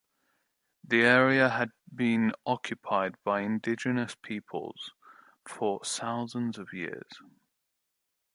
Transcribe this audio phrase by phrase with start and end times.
[0.83, 4.93] The area had been occupied by indigenous peoples
[5.47, 7.05] for thousands of years.